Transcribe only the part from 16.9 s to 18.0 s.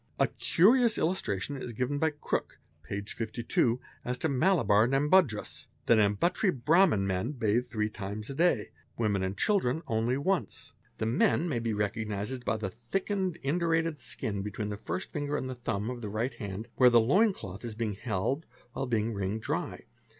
loin cloth is being